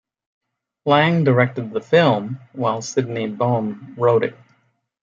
Lang 0.83 1.23
directed 1.23 1.69
the 1.71 1.79
film 1.79 2.39
while 2.53 2.81
Sydney 2.81 3.27
Boehm 3.27 3.93
wrote 3.97 4.23
it. 4.23 4.35